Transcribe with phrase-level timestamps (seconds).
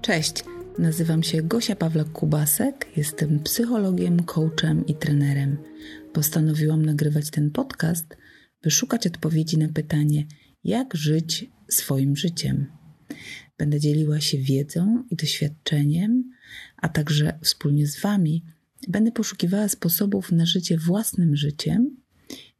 [0.00, 0.44] Cześć,
[0.78, 5.58] nazywam się Gosia Pawlak-Kubasek, jestem psychologiem, coachem i trenerem.
[6.12, 8.16] Postanowiłam nagrywać ten podcast,
[8.62, 10.26] by szukać odpowiedzi na pytanie,
[10.64, 12.66] jak żyć swoim życiem.
[13.58, 16.30] Będę dzieliła się wiedzą i doświadczeniem,
[16.76, 18.44] a także wspólnie z Wami
[18.88, 21.96] będę poszukiwała sposobów na życie własnym życiem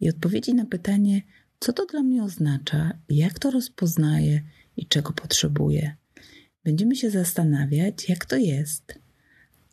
[0.00, 1.22] i odpowiedzi na pytanie,
[1.60, 4.42] co to dla mnie oznacza, jak to rozpoznaję
[4.76, 5.96] i czego potrzebuję.
[6.64, 8.98] Będziemy się zastanawiać, jak to jest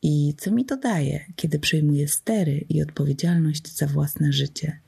[0.02, 4.80] i co mi to daje, kiedy przejmuję stery i odpowiedzialność za własne życie.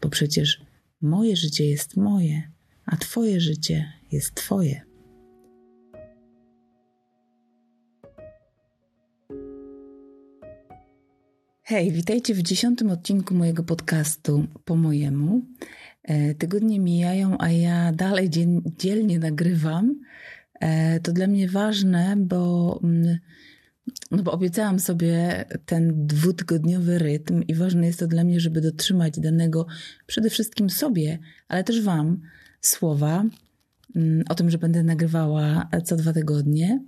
[0.00, 0.60] Bo przecież
[1.00, 2.50] moje życie jest moje,
[2.86, 4.86] a Twoje życie jest Twoje.
[11.62, 15.42] Hej, witajcie w dziesiątym odcinku mojego podcastu po mojemu.
[16.06, 18.30] E, tygodnie mijają, a ja dalej
[18.78, 20.00] dzielnie nagrywam.
[20.60, 23.18] E, to dla mnie ważne, bo, mm,
[24.10, 29.20] no bo obiecałam sobie ten dwutygodniowy rytm i ważne jest to dla mnie, żeby dotrzymać
[29.20, 29.66] danego
[30.06, 32.20] przede wszystkim sobie, ale też Wam
[32.60, 33.24] słowa
[33.96, 36.80] mm, o tym, że będę nagrywała co dwa tygodnie.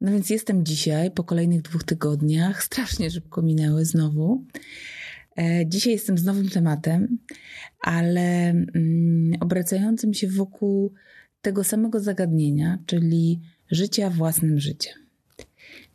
[0.00, 4.44] No więc jestem dzisiaj po kolejnych dwóch tygodniach, strasznie szybko minęły znowu.
[5.38, 7.18] E, dzisiaj jestem z nowym tematem,
[7.80, 10.94] ale mm, obracającym się wokół
[11.42, 14.94] tego samego zagadnienia, czyli życia własnym życiem.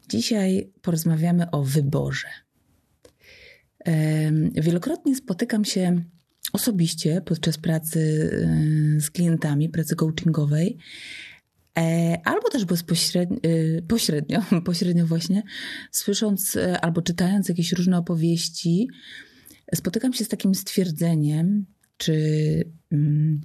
[0.09, 2.27] Dzisiaj porozmawiamy o wyborze.
[4.53, 6.03] Wielokrotnie spotykam się
[6.53, 8.29] osobiście podczas pracy
[8.97, 10.77] e, z klientami, pracy coachingowej,
[11.77, 13.37] e, albo też bezpośrednio,
[13.77, 15.43] e, pośrednio, pośrednio właśnie,
[15.91, 18.87] słysząc albo czytając jakieś różne opowieści,
[19.75, 21.65] spotykam się z takim stwierdzeniem,
[21.97, 22.13] czy
[22.91, 23.41] mm,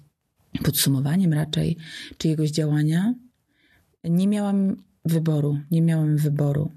[0.64, 1.76] podsumowaniem raczej
[2.18, 3.14] czyjegoś działania,
[4.04, 6.72] nie miałam wyboru, nie miałam wyboru.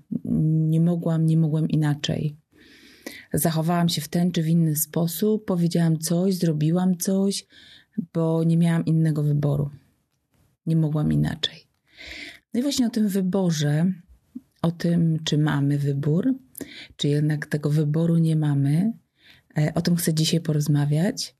[0.69, 2.37] Nie mogłam, nie mogłam inaczej.
[3.33, 7.45] Zachowałam się w ten czy w inny sposób, powiedziałam coś, zrobiłam coś,
[8.13, 9.69] bo nie miałam innego wyboru.
[10.65, 11.67] Nie mogłam inaczej.
[12.53, 13.93] No i właśnie o tym wyborze,
[14.61, 16.33] o tym, czy mamy wybór,
[16.95, 18.93] czy jednak tego wyboru nie mamy,
[19.75, 21.35] o tym chcę dzisiaj porozmawiać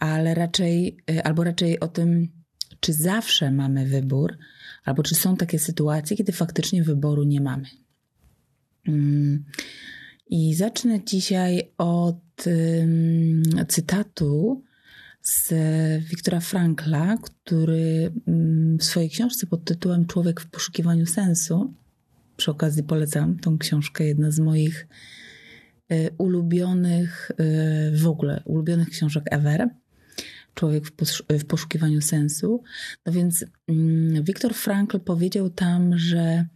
[0.00, 2.28] ale raczej, y, albo raczej o tym,
[2.80, 4.38] czy zawsze mamy wybór,
[4.84, 7.66] albo czy są takie sytuacje, kiedy faktycznie wyboru nie mamy.
[8.88, 9.44] Mm.
[10.30, 12.44] I zacznę dzisiaj od
[13.68, 14.62] cytatu
[15.22, 15.52] z
[16.04, 21.74] Wiktora Frankla, który mm, w swojej książce pod tytułem Człowiek w poszukiwaniu sensu,
[22.36, 24.88] przy okazji polecam tą książkę, jedna z moich
[26.18, 29.68] ulubionych, y, w ogóle ulubionych książek ever
[30.54, 30.84] człowiek
[31.38, 32.62] w, poszukiwaniu sensu.
[33.06, 36.46] No więc mm, Viktor Frankl powiedział tam, że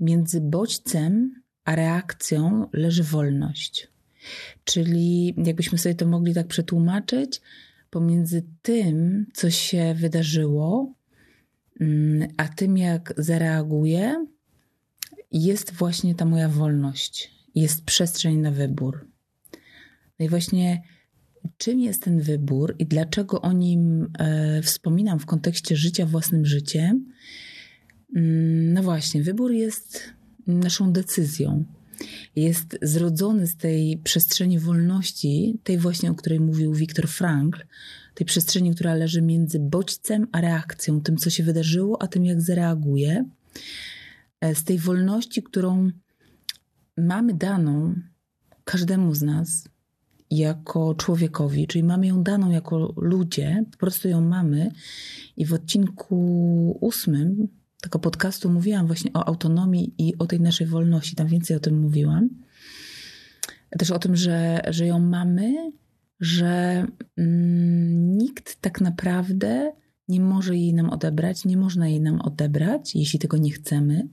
[0.00, 3.88] między bodźcem a reakcją leży wolność.
[4.64, 7.40] Czyli jakbyśmy sobie to mogli tak przetłumaczyć,
[7.90, 10.94] pomiędzy tym, co się wydarzyło,
[11.80, 14.26] mm, a tym, jak zareaguję,
[15.32, 19.06] jest właśnie ta moja wolność, jest przestrzeń na wybór.
[20.18, 20.82] No i właśnie
[21.56, 27.12] czym jest ten wybór i dlaczego o nim e, wspominam w kontekście życia własnym życiem.
[28.16, 30.02] Mm, no właśnie, wybór jest
[30.46, 31.64] naszą decyzją.
[32.36, 37.60] Jest zrodzony z tej przestrzeni wolności, tej właśnie, o której mówił Viktor Frankl,
[38.14, 42.40] tej przestrzeni, która leży między bodźcem a reakcją, tym, co się wydarzyło, a tym, jak
[42.40, 43.24] zareaguje.
[44.40, 45.90] E, z tej wolności, którą
[47.00, 47.94] mamy daną
[48.64, 49.68] każdemu z nas,
[50.30, 54.70] jako człowiekowi, czyli mamy ją daną jako ludzie, po prostu ją mamy.
[55.36, 57.48] I w odcinku ósmym
[57.80, 61.16] tego podcastu mówiłam właśnie o autonomii i o tej naszej wolności.
[61.16, 62.28] Tam więcej o tym mówiłam.
[63.78, 65.72] Też o tym, że, że ją mamy,
[66.20, 66.86] że
[67.16, 69.72] mm, nikt tak naprawdę
[70.08, 74.08] nie może jej nam odebrać, nie można jej nam odebrać, jeśli tego nie chcemy.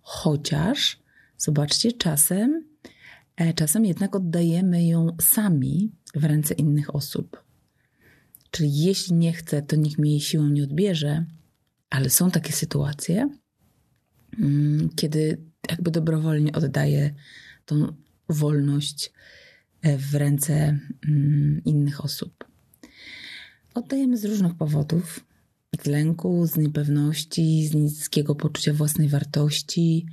[0.00, 1.01] Chociaż,
[1.44, 2.72] zobaczcie, czasem
[3.36, 7.44] E, czasem jednak oddajemy ją sami w ręce innych osób.
[8.50, 11.24] Czyli jeśli nie chcę, to nikt mi jej siłą nie odbierze,
[11.90, 13.28] ale są takie sytuacje,
[14.38, 17.14] mm, kiedy jakby dobrowolnie oddaję
[17.64, 17.94] tą
[18.28, 19.12] wolność
[19.82, 20.78] e, w ręce
[21.08, 22.44] mm, innych osób.
[23.74, 25.24] Oddajemy z różnych powodów:
[25.82, 30.06] z lęku, z niepewności, z niskiego poczucia własnej wartości,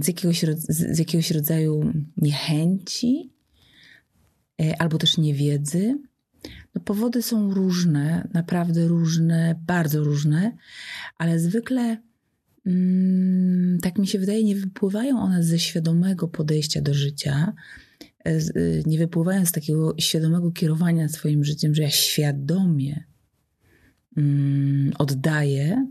[0.00, 3.32] z jakiegoś, z jakiegoś rodzaju niechęci
[4.60, 5.98] e, albo też niewiedzy.
[6.74, 10.56] No, powody są różne, naprawdę różne, bardzo różne,
[11.18, 12.02] ale zwykle
[12.66, 17.52] mm, tak mi się wydaje, nie wypływają one ze świadomego podejścia do życia,
[18.24, 23.04] e, y, nie wypływają z takiego świadomego kierowania swoim życiem, że ja świadomie
[24.16, 25.86] mm, oddaję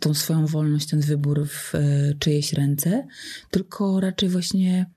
[0.00, 3.06] tą swoją wolność, ten wybór w e, czyjeś ręce,
[3.50, 4.90] tylko raczej właśnie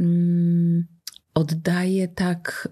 [0.00, 0.86] mm,
[1.34, 2.68] oddaję tak,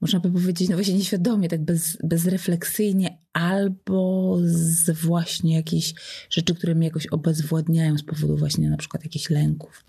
[0.00, 5.94] można by powiedzieć, no właśnie nieświadomie, tak bez, bezrefleksyjnie, albo z właśnie jakichś
[6.30, 9.84] rzeczy, które mnie jakoś obezwładniają z powodu właśnie na przykład jakichś lęków.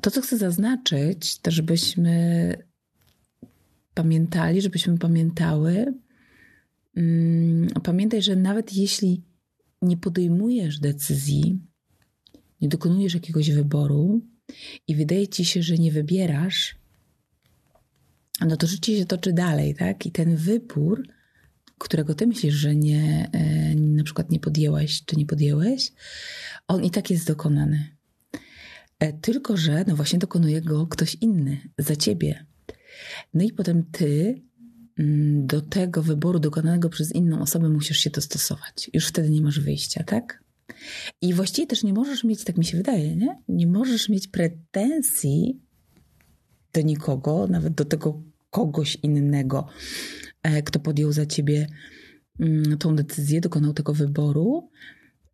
[0.00, 2.56] To, co chcę zaznaczyć, to żebyśmy
[3.94, 5.94] pamiętali, żebyśmy pamiętały,
[7.82, 9.22] pamiętaj, że nawet jeśli
[9.82, 11.60] nie podejmujesz decyzji,
[12.60, 14.20] nie dokonujesz jakiegoś wyboru
[14.88, 16.82] i wydaje ci się, że nie wybierasz,
[18.40, 20.06] no to życie się toczy dalej, tak?
[20.06, 21.02] I ten wybór,
[21.78, 25.92] którego ty myślisz, że nie, e, na przykład nie podjęłaś, czy nie podjęłeś,
[26.68, 27.96] on i tak jest dokonany.
[28.98, 32.46] E, tylko, że no właśnie dokonuje go ktoś inny za ciebie.
[33.34, 34.50] No i potem ty mm,
[35.36, 38.90] do tego wyboru dokonanego przez inną osobę musisz się dostosować.
[38.94, 40.42] Już wtedy nie masz wyjścia, tak?
[41.20, 43.38] I właściwie też nie możesz mieć, tak mi się wydaje, nie?
[43.48, 45.60] Nie możesz mieć pretensji
[46.72, 49.68] do nikogo, nawet do tego kogoś innego,
[50.42, 51.66] e, kto podjął za ciebie
[52.40, 54.70] mm, tą decyzję, dokonał tego wyboru.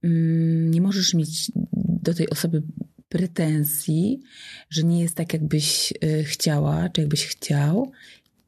[0.03, 1.53] Mm, nie możesz mieć
[2.03, 2.63] do tej osoby
[3.09, 4.21] pretensji,
[4.71, 7.93] że nie jest tak, jakbyś e, chciała, czy jakbyś chciał.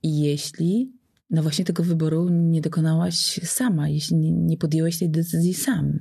[0.02, 0.99] I jeśli
[1.30, 5.98] no właśnie tego wyboru nie dokonałaś sama, jeśli nie podjęłeś tej decyzji sam.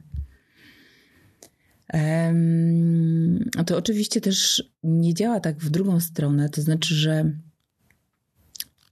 [3.58, 7.32] A to oczywiście też nie działa tak w drugą stronę, to znaczy, że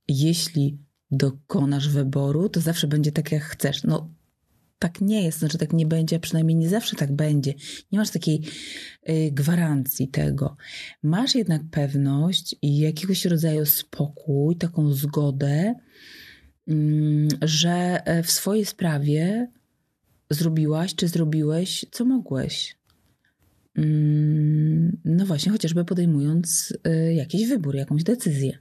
[0.07, 0.77] jeśli
[1.11, 3.83] dokonasz wyboru, to zawsze będzie tak, jak chcesz.
[3.83, 4.13] No,
[4.79, 7.53] tak nie jest, znaczy tak nie będzie, a przynajmniej nie zawsze tak będzie.
[7.91, 8.41] Nie masz takiej
[9.09, 10.57] y, gwarancji tego.
[11.03, 15.75] Masz jednak pewność i jakiegoś rodzaju spokój, taką zgodę,
[17.41, 19.47] że e, w swojej sprawie
[20.29, 22.77] zrobiłaś czy zrobiłeś, co mogłeś.
[23.77, 28.57] Mm, no właśnie, chociażby podejmując y, jakiś wybór, jakąś decyzję.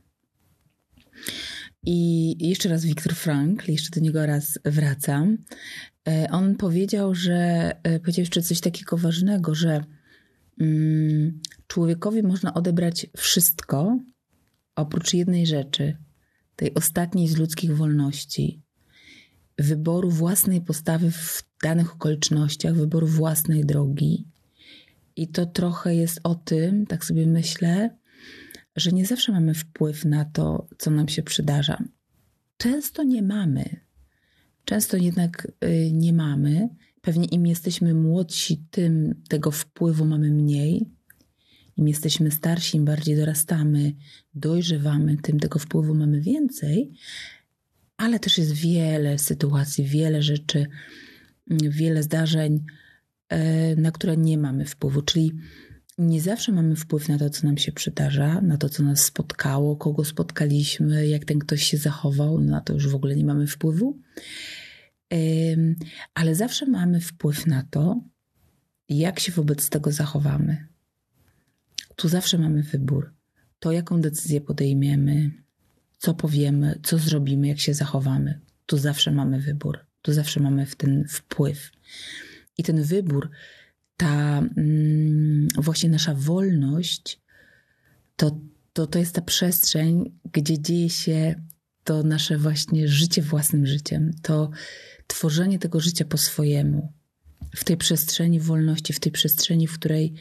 [1.87, 5.39] I jeszcze raz Wiktor Frankl, jeszcze do niego raz wracam.
[6.09, 9.85] E, on powiedział, że e, powiedział jeszcze coś takiego ważnego, że
[10.61, 13.99] mm, człowiekowi można odebrać wszystko
[14.77, 15.97] oprócz jednej rzeczy,
[16.57, 18.63] tej ostatniej z ludzkich wolności,
[19.59, 24.27] wyboru własnej postawy w danych okolicznościach, wyboru własnej drogi.
[25.17, 27.97] I to trochę jest o tym, tak sobie myślę,
[28.77, 31.85] że nie zawsze mamy wpływ na to, co nam się przydarza.
[32.57, 33.81] Często nie mamy.
[34.65, 36.69] Często jednak y, nie mamy.
[37.01, 40.96] Pewnie im jesteśmy młodsi, tym tego wpływu mamy mniej.
[41.77, 43.93] Im jesteśmy starsi, im bardziej dorastamy,
[44.35, 46.93] dojrzewamy, tym tego wpływu mamy więcej.
[47.97, 50.67] Ale też jest wiele sytuacji, wiele rzeczy,
[51.51, 52.65] wiele zdarzeń,
[53.33, 53.37] y,
[53.77, 55.03] na które nie mamy wpływu.
[55.03, 55.33] Czyli
[55.99, 59.77] nie zawsze mamy wpływ na to, co nam się przydarza, na to, co nas spotkało,
[59.77, 63.99] kogo spotkaliśmy, jak ten ktoś się zachował, na to już w ogóle nie mamy wpływu.
[66.15, 68.01] Ale zawsze mamy wpływ na to,
[68.89, 70.76] jak się wobec tego zachowamy.
[71.97, 73.15] Tu zawsze mamy wybór.
[73.59, 75.31] To, jaką decyzję podejmiemy,
[75.99, 78.41] co powiemy, co zrobimy, jak się zachowamy.
[78.67, 79.79] Tu zawsze mamy wybór.
[80.03, 81.71] Tu zawsze mamy w ten wpływ.
[82.59, 83.31] I ten wybór
[83.97, 87.21] ta mm, właśnie nasza wolność,
[88.17, 88.41] to,
[88.73, 91.35] to, to jest ta przestrzeń, gdzie dzieje się
[91.85, 94.51] to nasze właśnie życie własnym życiem, to
[95.07, 96.93] tworzenie tego życia po swojemu,
[97.57, 100.15] w tej przestrzeni wolności, w tej przestrzeni, w której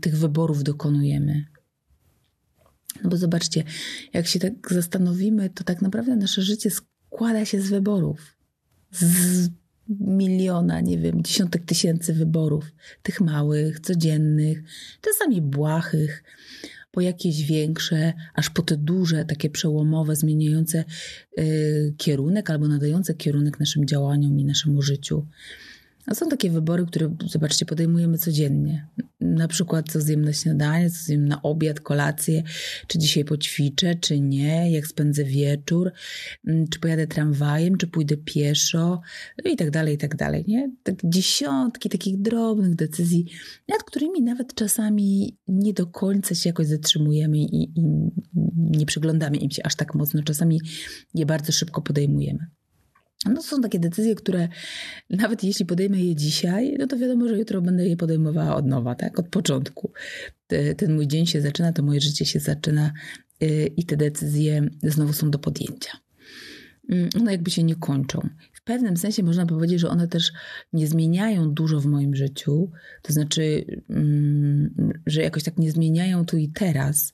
[0.00, 1.44] tych wyborów dokonujemy.
[3.04, 3.64] No bo zobaczcie,
[4.12, 8.36] jak się tak zastanowimy, to tak naprawdę nasze życie składa się z wyborów.
[8.92, 9.48] Z
[10.00, 12.64] miliona, nie wiem, dziesiątek tysięcy wyborów,
[13.02, 14.62] tych małych, codziennych,
[15.00, 16.24] czasami błahych,
[16.90, 20.84] po jakieś większe, aż po te duże, takie przełomowe, zmieniające
[21.38, 25.26] y, kierunek albo nadające kierunek naszym działaniom i naszemu życiu.
[26.10, 28.86] A są takie wybory, które, zobaczcie, podejmujemy codziennie.
[29.20, 32.42] Na przykład, co zjem na śniadanie, co zjem na obiad, kolację,
[32.86, 35.92] czy dzisiaj poćwiczę, czy nie, jak spędzę wieczór,
[36.46, 39.00] mm, czy pojadę tramwajem, czy pójdę pieszo,
[39.44, 40.70] no i tak dalej, i tak dalej, nie?
[40.82, 43.26] Tak dziesiątki takich drobnych decyzji,
[43.68, 47.82] nad którymi nawet czasami nie do końca się jakoś zatrzymujemy i, i
[48.56, 50.22] nie przyglądamy im się aż tak mocno.
[50.22, 50.60] Czasami
[51.14, 52.59] je bardzo szybko podejmujemy.
[53.26, 54.48] No są takie decyzje, które
[55.10, 58.94] nawet jeśli podejmę je dzisiaj, no to wiadomo, że jutro będę je podejmowała od nowa,
[58.94, 59.18] tak?
[59.18, 59.92] Od początku.
[60.76, 62.92] Ten mój dzień się zaczyna, to moje życie się zaczyna
[63.42, 65.90] y, i te decyzje znowu są do podjęcia.
[66.90, 68.28] Mm, one jakby się nie kończą.
[68.52, 70.32] W pewnym sensie można powiedzieć, że one też
[70.72, 72.70] nie zmieniają dużo w moim życiu,
[73.02, 74.74] to znaczy, mm,
[75.06, 77.12] że jakoś tak nie zmieniają tu i teraz,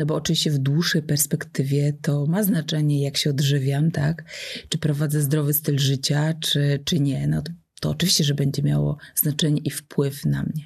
[0.00, 4.24] no bo oczywiście w dłuższej perspektywie to ma znaczenie, jak się odżywiam, tak?
[4.68, 7.26] Czy prowadzę zdrowy styl życia, czy, czy nie.
[7.26, 10.64] No to, to oczywiście, że będzie miało znaczenie i wpływ na mnie.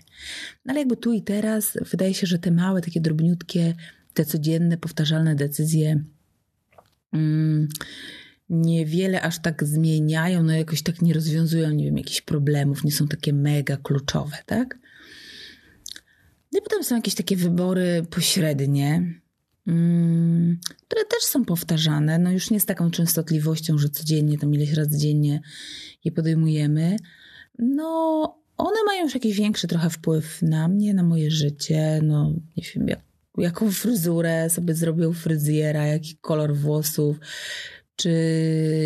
[0.64, 3.74] No ale jakby tu i teraz wydaje się, że te małe, takie drobniutkie,
[4.12, 6.04] te codzienne, powtarzalne decyzje
[7.12, 7.68] mm,
[8.48, 13.08] niewiele aż tak zmieniają, no jakoś tak nie rozwiązują, nie wiem, jakichś problemów, nie są
[13.08, 14.78] takie mega kluczowe, tak?
[16.52, 19.14] No i potem są jakieś takie wybory pośrednie,
[20.87, 24.99] które też są powtarzane, no już nie z taką częstotliwością, że codziennie, tam ileś razy
[24.99, 25.40] dziennie
[26.04, 26.97] je podejmujemy.
[27.59, 28.23] No,
[28.56, 32.88] one mają już jakiś większy trochę wpływ na mnie, na moje życie, no nie wiem,
[32.88, 33.00] jak,
[33.38, 37.16] jaką fryzurę sobie zrobił fryzjera, jaki kolor włosów,
[37.97, 38.11] czy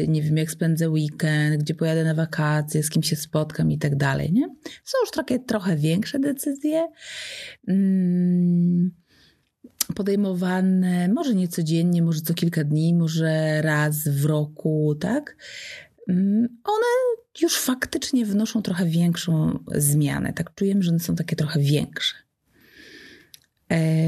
[0.09, 3.97] nie wiem, jak spędzę weekend, gdzie pojadę na wakacje, z kim się spotkam i tak
[3.97, 4.49] dalej, nie?
[4.85, 6.89] Są już takie trochę większe decyzje,
[7.69, 8.91] mm,
[9.95, 15.37] podejmowane może nie codziennie, może co kilka dni, może raz w roku, tak?
[16.09, 16.87] Mm, one
[17.43, 22.15] już faktycznie wnoszą trochę większą zmianę, tak czujemy, że one są takie trochę większe.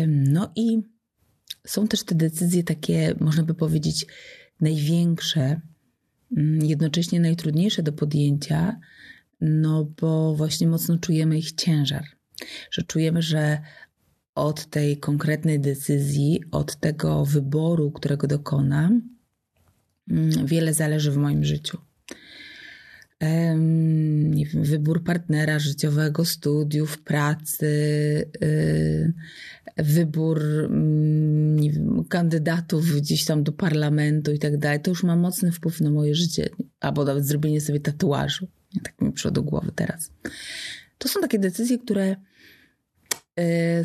[0.06, 0.82] No i
[1.66, 4.06] są też te decyzje takie, można by powiedzieć,
[4.60, 5.60] największe,
[6.37, 8.80] mm, jednocześnie najtrudniejsze do podjęcia,
[9.40, 12.04] no bo właśnie mocno czujemy ich ciężar.
[12.70, 13.60] Że czujemy, że
[14.34, 19.02] od tej konkretnej decyzji, od tego wyboru, którego dokonam,
[20.10, 21.78] mm, wiele zależy w moim życiu
[24.54, 27.66] wybór partnera życiowego, studiów, pracy,
[28.42, 29.12] y,
[29.76, 35.52] wybór mm, wiem, kandydatów gdzieś tam do parlamentu i tak dalej, to już ma mocny
[35.52, 36.49] wpływ na moje życie.
[36.80, 38.46] Albo nawet zrobienie sobie tatuażu.
[38.82, 40.12] Tak mi przyszło do głowy teraz.
[40.99, 42.16] To są takie decyzje, które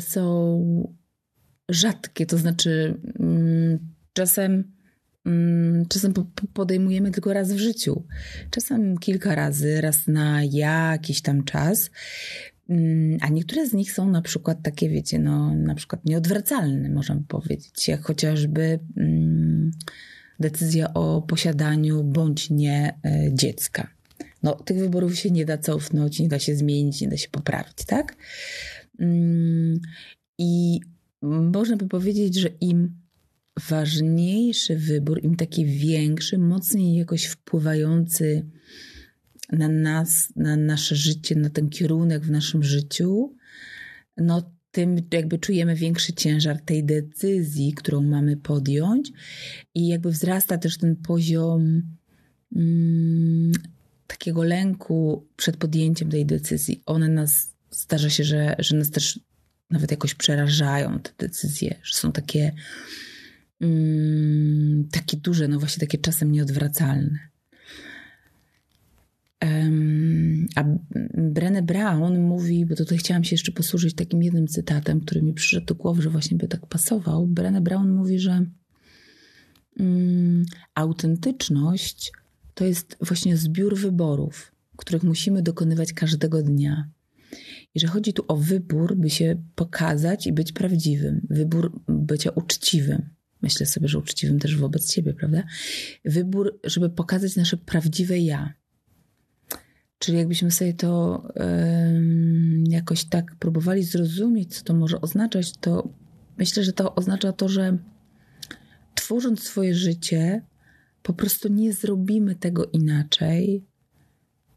[0.00, 0.94] są
[1.68, 3.78] rzadkie, to znaczy mm,
[4.12, 4.76] czasem
[5.26, 6.14] Mm, czasem
[6.54, 8.04] podejmujemy tylko raz w życiu.
[8.50, 11.90] Czasem kilka razy, raz na jakiś tam czas.
[12.68, 17.20] Mm, a niektóre z nich są na przykład takie, wiecie, no na przykład nieodwracalne, możemy
[17.28, 18.78] powiedzieć, jak chociażby
[20.40, 23.90] decyzja o posiadaniu bądź nie e, dziecka.
[24.42, 27.84] No, tych wyborów się nie da cofnąć, nie da się zmienić, nie da się poprawić,
[27.86, 28.16] tak?
[30.38, 30.80] I
[31.22, 32.94] można by powiedzieć, że im
[33.68, 38.46] ważniejszy wybór, im taki większy, mocniej jakoś wpływający
[39.52, 43.34] na nas, na nasze życie, na ten kierunek w naszym życiu,
[44.16, 49.12] no tym jakby czujemy większy ciężar tej decyzji, którą mamy podjąć
[49.74, 51.82] i jakby wzrasta też ten poziom
[52.56, 53.52] mm,
[54.06, 56.82] takiego lęku przed podjęciem tej decyzji.
[56.86, 59.20] One nas, zdarza się, że, że nas też
[59.70, 62.52] nawet jakoś przerażają te decyzje, że są takie
[63.60, 67.18] mm, takie duże, no właśnie takie czasem nieodwracalne.
[69.42, 70.64] Um, a
[71.14, 75.66] Brené Brown mówi, bo tutaj chciałam się jeszcze posłużyć takim jednym cytatem, który mi przyszedł
[75.66, 77.26] do głowy, że właśnie by tak pasował.
[77.26, 78.46] Brené Brown mówi, że
[79.78, 82.12] um, autentyczność
[82.54, 86.88] to jest właśnie zbiór wyborów, których musimy dokonywać każdego dnia.
[87.76, 93.16] I że chodzi tu o wybór, by się pokazać i być prawdziwym, wybór bycia uczciwym
[93.42, 95.42] myślę sobie, że uczciwym też wobec siebie, prawda?
[96.04, 98.54] Wybór, żeby pokazać nasze prawdziwe ja.
[99.98, 105.88] Czyli jakbyśmy sobie to um, jakoś tak próbowali zrozumieć, co to może oznaczać, to
[106.38, 107.78] myślę, że to oznacza to, że
[108.94, 110.42] tworząc swoje życie,
[111.02, 113.64] po prostu nie zrobimy tego inaczej,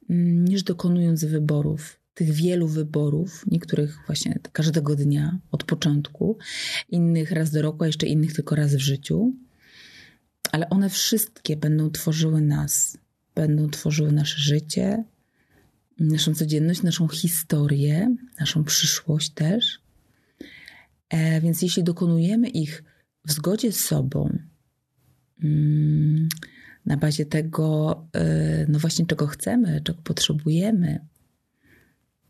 [0.10, 6.38] mm, niż dokonując wyborów tych wielu wyborów, niektórych właśnie każdego dnia od początku,
[6.90, 9.34] innych raz do roku, a jeszcze innych tylko raz w życiu,
[10.52, 12.98] ale one wszystkie będą tworzyły nas,
[13.36, 15.04] będą tworzyły nasze życie,
[16.00, 19.82] naszą codzienność, naszą historię, naszą przyszłość też.
[21.10, 22.84] E, więc jeśli dokonujemy ich
[23.26, 24.38] w zgodzie z sobą,
[25.44, 26.30] mm,
[26.86, 31.00] na bazie tego, e, no właśnie czego chcemy, czego potrzebujemy,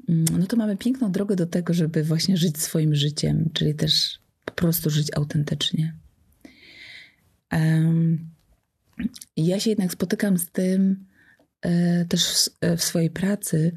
[0.10, 4.54] no to mamy piękną drogę do tego, żeby właśnie żyć swoim życiem, czyli też po
[4.54, 5.94] prostu żyć autentycznie.
[9.38, 11.06] Ja się jednak spotykam z tym
[11.62, 13.72] e, też w swojej pracy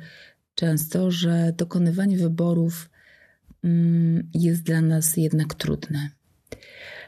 [0.55, 2.91] często, że dokonywanie wyborów
[3.65, 6.11] mm, jest dla nas jednak trudne.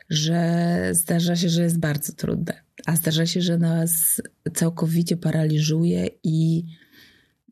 [0.09, 4.23] Że zdarza się, że jest bardzo trudne, a zdarza się, że nas
[4.55, 6.65] całkowicie paraliżuje i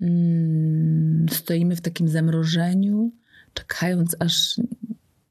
[0.00, 3.12] mm, stoimy w takim zamrożeniu,
[3.54, 4.60] czekając, aż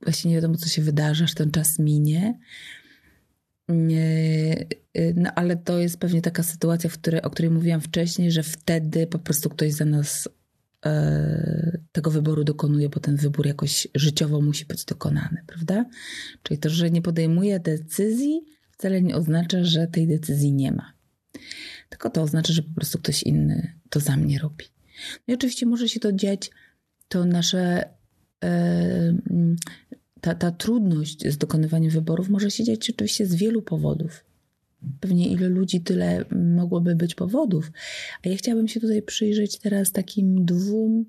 [0.01, 2.39] właśnie nie wiadomo, co się wydarzy, aż ten czas minie.
[5.15, 9.08] No ale to jest pewnie taka sytuacja, w której, o której mówiłam wcześniej, że wtedy
[9.08, 10.29] po prostu ktoś za nas
[10.86, 15.86] e, tego wyboru dokonuje, bo ten wybór jakoś życiowo musi być dokonany, prawda?
[16.43, 18.41] Czyli to, że nie podejmuje decyzji,
[18.72, 20.93] wcale nie oznacza, że tej decyzji nie ma.
[21.89, 24.65] Tylko to oznacza, że po prostu ktoś inny to za mnie robi.
[25.27, 26.51] No i oczywiście może się to dziać,
[27.08, 27.89] to nasze
[28.43, 29.17] e,
[30.22, 34.25] ta, ta trudność z dokonywaniem wyborów może się dziać oczywiście z wielu powodów.
[35.00, 37.72] Pewnie ile ludzi, tyle mogłoby być powodów.
[38.25, 41.05] A ja chciałabym się tutaj przyjrzeć teraz takim dwóm,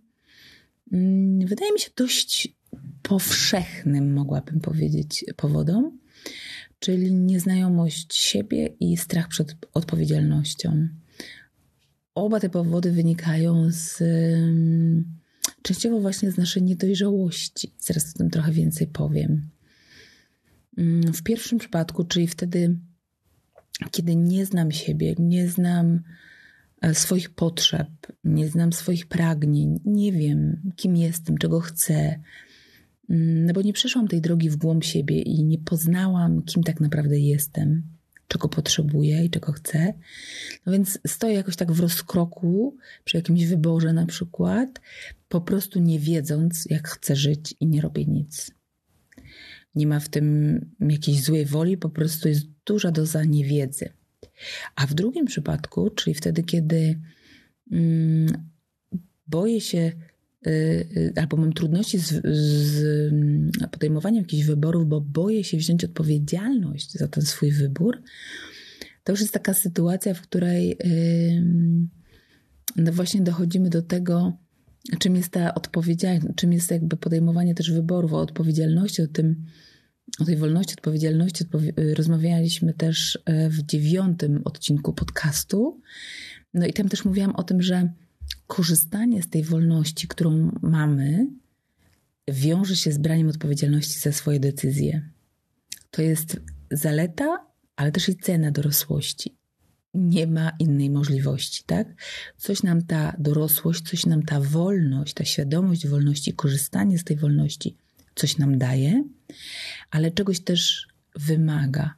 [0.92, 2.54] mm, wydaje mi się, dość
[3.02, 5.98] powszechnym, mogłabym powiedzieć, powodom,
[6.78, 10.88] czyli nieznajomość siebie i strach przed odpowiedzialnością.
[12.14, 14.02] Oba te powody wynikają z
[15.62, 17.72] częściowo właśnie z naszej niedojrzałości.
[17.78, 19.48] Zaraz o tym trochę więcej powiem.
[20.78, 22.76] Mm, w pierwszym przypadku, czyli wtedy,
[23.90, 26.00] kiedy nie znam siebie, nie znam
[26.80, 27.88] e, swoich potrzeb,
[28.24, 32.20] nie znam swoich pragnień, nie wiem, kim jestem, czego chcę,
[33.10, 36.80] mm, no bo nie przeszłam tej drogi w głąb siebie i nie poznałam, kim tak
[36.80, 37.82] naprawdę jestem
[38.28, 39.94] czego potrzebuję i czego chcę.
[40.66, 44.80] No więc stoję jakoś tak w rozkroku przy jakimś wyborze na przykład,
[45.28, 48.50] po prostu nie wiedząc, jak chcę żyć i nie robię nic.
[49.74, 53.92] Nie ma w tym jakiejś złej woli, po prostu jest duża doza niewiedzy.
[54.76, 57.00] A w drugim przypadku, czyli wtedy, kiedy
[57.72, 58.50] mm,
[59.26, 59.92] boję się
[61.16, 67.08] albo mam trudności z, z, mm, podejmowaniem jakichś wyborów, bo boję się wziąć odpowiedzialność za
[67.08, 68.02] ten swój wybór,
[69.04, 70.78] to już jest taka sytuacja, w której
[72.76, 74.38] no właśnie dochodzimy do tego,
[74.98, 79.44] czym jest ta odpowiedzialność, czym jest jakby podejmowanie też wyborów, o odpowiedzialności, o tym,
[80.18, 81.44] o tej wolności, odpowiedzialności.
[81.78, 85.80] Y, rozmawialiśmy też e, w dziewiątym odcinku podcastu.
[86.54, 87.92] No i tam też mówiłam o tym, że
[88.46, 91.26] korzystanie z tej wolności, którą mamy,
[92.28, 95.08] wiąże się z braniem odpowiedzialności za swoje decyzje.
[95.90, 96.40] To jest
[96.70, 99.36] zaleta, ale też i cena dorosłości.
[99.94, 101.88] Nie ma innej możliwości, tak?
[102.36, 107.76] Coś nam ta dorosłość, coś nam ta wolność, ta świadomość wolności, korzystanie z tej wolności,
[108.14, 109.04] coś nam daje,
[109.90, 111.94] ale czegoś też wymaga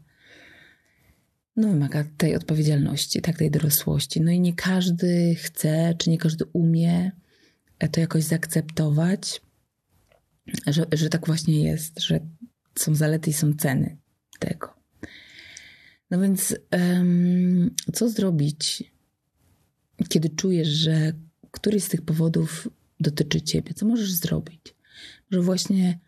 [1.56, 4.20] no, wymaga tej odpowiedzialności, tak, tej dorosłości.
[4.20, 7.12] No i nie każdy chce, czy nie każdy umie
[7.92, 9.40] to jakoś zaakceptować,
[10.66, 12.20] że, że tak właśnie jest, że
[12.78, 13.96] są zalety i są ceny
[14.38, 14.74] tego.
[16.10, 18.92] No więc, um, co zrobić,
[20.08, 21.12] kiedy czujesz, że
[21.50, 22.68] któryś z tych powodów
[23.00, 23.74] dotyczy ciebie?
[23.74, 24.74] Co możesz zrobić?
[25.30, 25.98] Że właśnie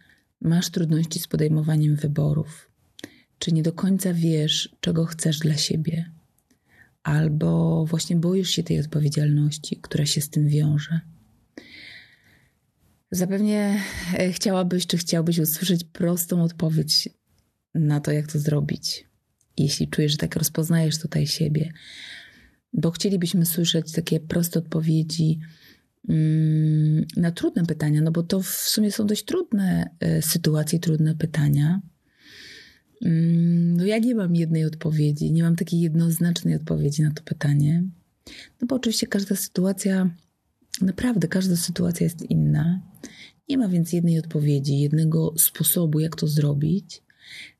[0.41, 2.71] masz trudności z podejmowaniem wyborów,
[3.39, 6.11] czy nie do końca wiesz, czego chcesz dla siebie,
[7.03, 11.01] albo właśnie boisz się tej odpowiedzialności, która się z tym wiąże.
[13.11, 13.81] Zapewnie
[14.19, 17.09] e, chciałabyś, czy chciałbyś usłyszeć prostą odpowiedź
[17.75, 19.07] na to, jak to zrobić,
[19.57, 21.73] jeśli czujesz, że tak rozpoznajesz tutaj siebie.
[22.73, 25.39] Bo chcielibyśmy słyszeć takie proste odpowiedzi
[26.09, 31.15] mm, na trudne pytania, no bo to w sumie są dość trudne e, sytuacje, trudne
[31.15, 31.81] pytania.
[33.05, 37.85] Mm, no ja nie mam jednej odpowiedzi, nie mam takiej jednoznacznej odpowiedzi na to pytanie.
[38.61, 40.11] No bo oczywiście każda sytuacja,
[40.81, 42.81] naprawdę każda sytuacja jest inna.
[43.49, 47.03] Nie ma więc jednej odpowiedzi, jednego sposobu, jak to zrobić.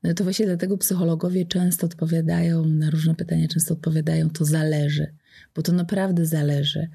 [0.03, 5.15] No to właśnie dlatego psychologowie często odpowiadają na różne pytania, często odpowiadają, to zależy,
[5.55, 6.87] bo to naprawdę zależy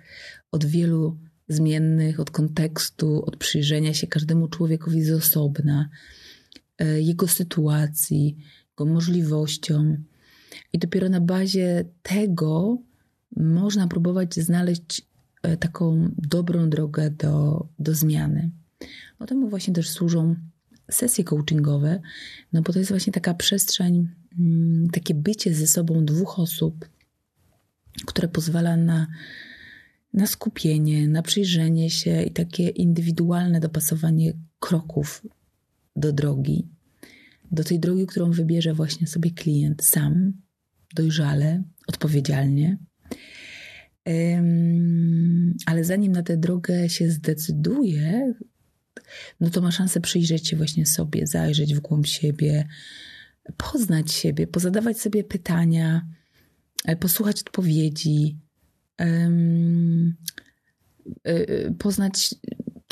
[0.50, 5.88] od wielu zmiennych, od kontekstu, od przyjrzenia się każdemu człowiekowi z osobna
[6.86, 8.36] jego sytuacji,
[8.70, 9.96] jego możliwościom.
[10.72, 12.78] I dopiero na bazie tego
[13.36, 15.02] można próbować znaleźć
[15.42, 18.50] e, taką dobrą drogę do, do zmiany.
[19.18, 20.36] O temu właśnie też służą
[20.90, 22.00] sesje coachingowe,
[22.52, 26.88] no bo to jest właśnie taka przestrzeń, mm, takie bycie ze sobą dwóch osób,
[28.06, 29.06] które pozwala na,
[30.14, 35.22] na skupienie, na przyjrzenie się i takie indywidualne dopasowanie kroków
[35.96, 36.68] do drogi,
[37.52, 40.32] do tej drogi, którą wybierze właśnie sobie klient sam,
[40.94, 42.78] dojrzale, odpowiedzialnie.
[45.66, 48.34] Ale zanim na tę drogę się zdecyduje,
[49.40, 52.68] no to ma szansę przyjrzeć się właśnie sobie, zajrzeć w głąb siebie,
[53.56, 56.06] poznać siebie, pozadawać sobie pytania,
[56.84, 58.38] e, posłuchać odpowiedzi,
[59.00, 59.30] e,
[61.24, 62.34] e, poznać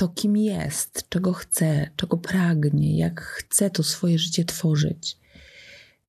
[0.01, 5.19] to, kim jest, czego chce, czego pragnie, jak chce to swoje życie tworzyć.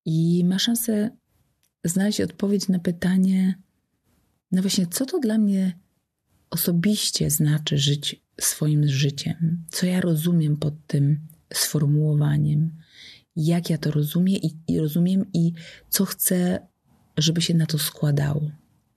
[0.05, 1.09] I ma szansę
[1.83, 3.55] znaleźć odpowiedź na pytanie,
[4.51, 5.79] no właśnie, co to dla mnie
[6.49, 11.19] osobiście znaczy żyć swoim życiem, co ja rozumiem pod tym
[11.53, 12.71] sformułowaniem,
[13.35, 15.53] jak ja to rozumiem i, i rozumiem i
[15.89, 16.67] co chcę,
[17.17, 18.51] żeby się na to składało.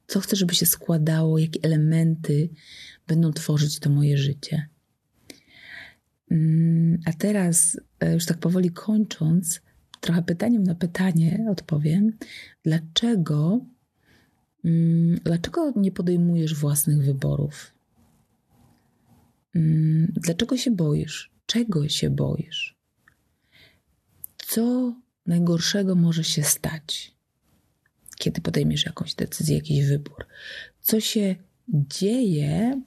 [0.06, 2.48] Co chcę, żeby się składało, jakie elementy
[3.06, 4.73] będą tworzyć to moje życie.
[6.34, 9.60] Mm, a teraz, e, już tak powoli kończąc,
[10.00, 12.12] trochę pytaniem na pytanie odpowiem,
[12.62, 13.60] dlaczego,
[14.64, 17.74] mm, dlaczego nie podejmujesz własnych wyborów?
[19.54, 21.30] Mm, dlaczego się boisz?
[21.46, 22.76] Czego się boisz?
[24.46, 24.94] Co
[25.26, 27.14] najgorszego może się stać,
[28.18, 30.26] kiedy podejmiesz jakąś decyzję, jakiś wybór?
[30.80, 31.36] Co się
[31.68, 32.82] dzieje,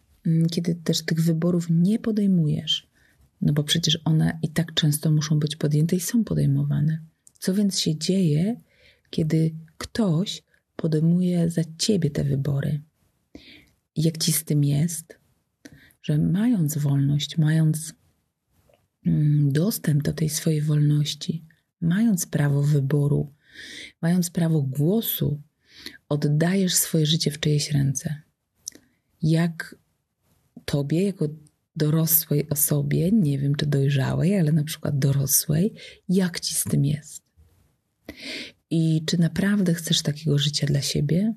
[0.51, 2.86] kiedy też tych wyborów nie podejmujesz?
[3.41, 7.01] No bo przecież one i tak często muszą być podjęte i są podejmowane.
[7.39, 8.61] Co więc się dzieje,
[9.09, 10.43] kiedy ktoś
[10.75, 12.81] podejmuje za ciebie te wybory?
[13.95, 15.19] Jak ci z tym jest?
[16.01, 17.93] Że mając wolność, mając
[19.05, 21.45] mm, dostęp do tej swojej wolności,
[21.81, 23.33] mając prawo wyboru,
[24.01, 25.41] mając prawo głosu,
[26.09, 28.21] oddajesz swoje życie w czyjeś ręce.
[29.21, 29.75] Jak
[30.65, 31.27] tobie, jako
[31.77, 35.73] dorosłej osobie, nie wiem czy dojrzałej, ale na przykład dorosłej,
[36.09, 37.23] jak ci z tym jest.
[38.69, 41.33] I czy naprawdę chcesz takiego życia dla siebie?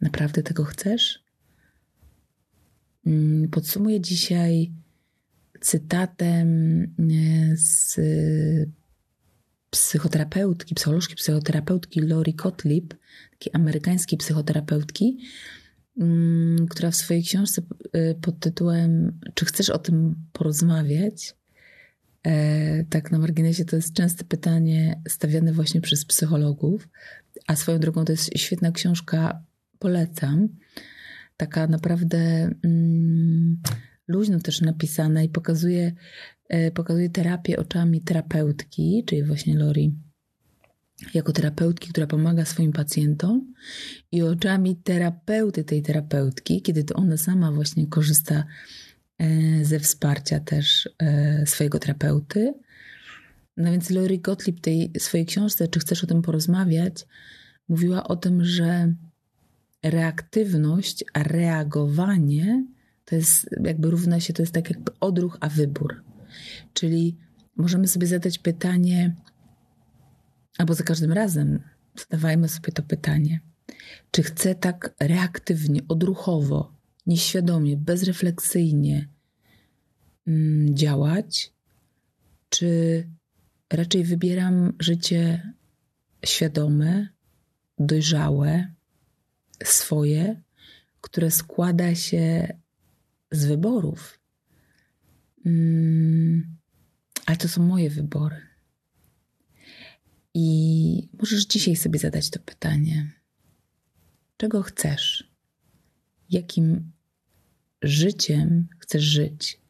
[0.00, 1.24] Naprawdę tego chcesz?
[3.06, 4.72] Mm, podsumuję dzisiaj
[5.60, 8.00] cytatem e, z
[9.70, 12.94] psychoterapeutki, psycholożki, psychoterapeutki Lori Gottlieb,
[13.30, 15.18] takiej amerykańskiej psychoterapeutki,
[16.70, 17.62] która w swojej książce
[17.96, 21.34] y, pod tytułem Czy chcesz o tym porozmawiać?
[22.26, 26.88] E, tak na marginesie to jest częste pytanie stawiane właśnie przez psychologów,
[27.46, 29.42] a swoją drogą to jest świetna książka,
[29.78, 30.48] polecam.
[31.36, 33.60] Taka naprawdę mm,
[34.08, 35.92] luźno też napisana i pokazuje,
[36.48, 39.94] e, pokazuje terapię oczami terapeutki, czyli właśnie Lori
[41.14, 43.54] jako terapeutki, która pomaga swoim pacjentom
[44.12, 48.44] i oczami terapeuty tej terapeutki, kiedy to ona sama właśnie korzysta
[49.18, 52.54] e, ze wsparcia też e, swojego terapeuty.
[53.56, 57.06] No więc Lori Gottlieb tej swojej książce, czy chcesz o tym porozmawiać,
[57.68, 58.94] mówiła o tym, że
[59.82, 62.64] reaktywność, a reagowanie
[63.04, 66.02] to jest jakby równa się, to jest tak jakby odruch, a wybór.
[66.72, 67.16] Czyli
[67.56, 69.16] możemy sobie zadać pytanie,
[70.58, 71.60] Albo za każdym razem
[71.96, 73.40] zadawajmy sobie to pytanie:
[74.10, 76.72] czy chcę tak reaktywnie, odruchowo,
[77.06, 79.08] nieświadomie, bezrefleksyjnie
[80.26, 81.52] mm, działać,
[82.48, 82.68] czy
[83.70, 85.52] raczej wybieram życie
[86.24, 87.08] świadome,
[87.78, 88.74] dojrzałe,
[89.64, 90.42] swoje,
[91.00, 92.54] które składa się
[93.30, 94.18] z wyborów.
[95.46, 96.56] Mm,
[97.26, 98.51] ale to są moje wybory.
[100.34, 103.12] I możesz dzisiaj sobie zadać to pytanie:
[104.36, 105.32] czego chcesz?
[106.30, 106.92] Jakim
[107.82, 109.60] życiem chcesz żyć?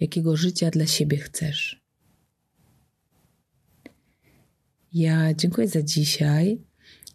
[0.00, 1.82] Jakiego życia dla siebie chcesz?
[4.92, 6.58] Ja dziękuję za dzisiaj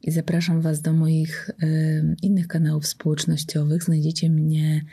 [0.02, 3.84] i zapraszam Was do moich y, innych kanałów społecznościowych.
[3.84, 4.86] Znajdziecie mnie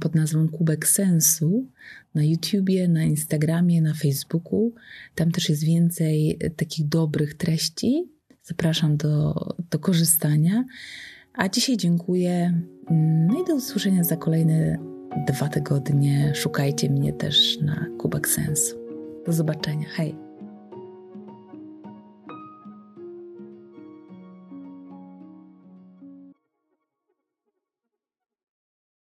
[0.00, 1.66] pod nazwą Kubek Sensu
[2.14, 4.74] na YouTubie, na Instagramie, na Facebooku.
[5.14, 8.04] Tam też jest więcej takich dobrych treści.
[8.42, 9.34] Zapraszam do,
[9.70, 10.64] do korzystania.
[11.34, 12.62] A dzisiaj dziękuję.
[13.28, 14.78] No i do usłyszenia za kolejne
[15.26, 16.32] dwa tygodnie.
[16.34, 18.76] Szukajcie mnie też na Kubek Sensu.
[19.26, 19.86] Do zobaczenia.
[19.88, 20.31] Hej!